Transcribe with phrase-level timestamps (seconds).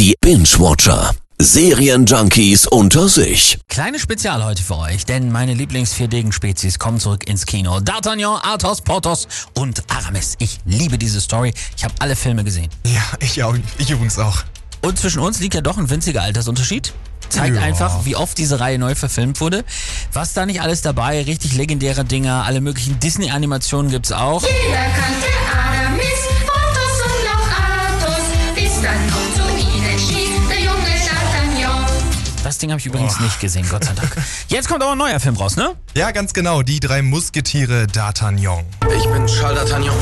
[0.00, 1.14] Die Binge-Watcher.
[1.38, 3.58] Serienjunkies unter sich.
[3.68, 7.76] Kleine Spezial heute für euch, denn meine lieblings Degen-Spezies kommen zurück ins Kino.
[7.80, 10.36] D'Artagnan, Athos, Porthos und Aramis.
[10.38, 11.52] Ich liebe diese Story.
[11.76, 12.70] Ich habe alle Filme gesehen.
[12.86, 13.54] Ja, ich auch.
[13.76, 14.38] Ich übrigens auch.
[14.80, 16.94] Und zwischen uns liegt ja doch ein winziger Altersunterschied.
[17.28, 17.60] Zeigt Ja.
[17.60, 19.66] einfach, wie oft diese Reihe neu verfilmt wurde.
[20.14, 24.42] Was da nicht alles dabei, richtig legendäre Dinger, alle möglichen Disney-Animationen gibt's auch.
[24.44, 25.26] Jeder kannte
[32.60, 34.16] Ding habe ich übrigens nicht gesehen, Gott sei Dank.
[34.48, 35.74] Jetzt kommt aber ein neuer Film raus, ne?
[35.94, 36.62] Ja, ganz genau.
[36.62, 38.64] Die drei Musketiere D'Artagnan.
[38.96, 39.94] Ich bin Charles D'Artagnan.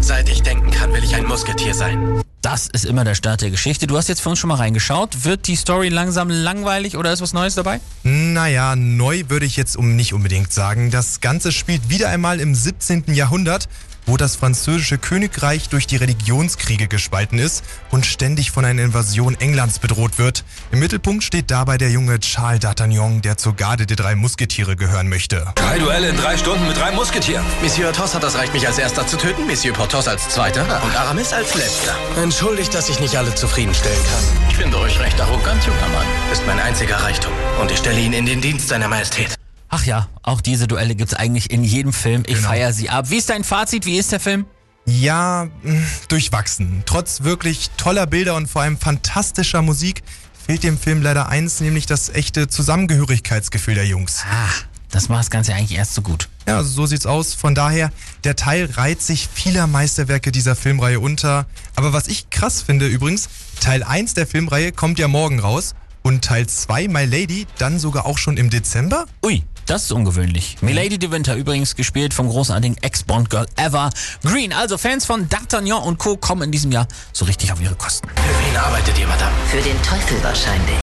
[0.00, 2.22] Seit ich denken kann, will ich ein Musketier sein.
[2.40, 3.86] Das ist immer der Start der Geschichte.
[3.86, 5.24] Du hast jetzt für uns schon mal reingeschaut.
[5.24, 7.80] Wird die Story langsam langweilig oder ist was Neues dabei?
[8.04, 10.90] Naja, neu würde ich jetzt um nicht unbedingt sagen.
[10.90, 13.12] Das Ganze spielt wieder einmal im 17.
[13.12, 13.68] Jahrhundert,
[14.08, 19.78] wo das französische Königreich durch die Religionskriege gespalten ist und ständig von einer Invasion Englands
[19.78, 20.44] bedroht wird.
[20.72, 25.08] Im Mittelpunkt steht dabei der junge Charles D'Artagnan, der zur Garde der drei Musketiere gehören
[25.08, 25.46] möchte.
[25.54, 27.44] Drei Duelle in drei Stunden mit drei Musketieren.
[27.62, 30.96] Monsieur Athos hat das Recht, mich als erster zu töten, Monsieur Porthos als zweiter und
[30.96, 31.94] Aramis als letzter.
[32.22, 34.50] Entschuldigt, dass ich nicht alle zufriedenstellen kann.
[34.50, 36.06] Ich finde euch recht arrogant, junger Mann.
[36.32, 39.38] Ist mein einziger Reichtum und ich stelle ihn in den Dienst seiner Majestät.
[39.68, 42.22] Ach ja, auch diese Duelle gibt's eigentlich in jedem Film.
[42.26, 42.48] Ich Genau.
[42.48, 43.10] feiere sie ab.
[43.10, 43.84] Wie ist dein Fazit?
[43.86, 44.46] Wie ist der Film?
[44.86, 46.82] Ja, mh, durchwachsen.
[46.86, 50.02] Trotz wirklich toller Bilder und vor allem fantastischer Musik
[50.46, 54.24] fehlt dem Film leider eins, nämlich das echte Zusammengehörigkeitsgefühl der Jungs.
[54.30, 54.48] Ah,
[54.90, 56.30] das macht das Ganze eigentlich erst so gut.
[56.46, 57.34] Ja, so sieht's aus.
[57.34, 57.92] Von daher,
[58.24, 61.44] der Teil reiht sich vieler Meisterwerke dieser Filmreihe unter.
[61.76, 63.28] Aber was ich krass finde übrigens,
[63.60, 65.74] Teil 1 der Filmreihe kommt ja morgen raus
[66.08, 69.04] und Teil 2, My Lady, dann sogar auch schon im Dezember?
[69.22, 70.56] Ui, das ist ungewöhnlich.
[70.62, 73.90] Milady de Winter übrigens gespielt vom großartigen Ex-Bond-Girl Eva
[74.24, 74.54] Green.
[74.54, 76.16] Also Fans von D'Artagnan und Co.
[76.16, 78.08] kommen in diesem Jahr so richtig auf ihre Kosten.
[78.08, 79.34] Für wen arbeitet ihr, Madame?
[79.50, 80.76] Für den Teufel wahrscheinlich.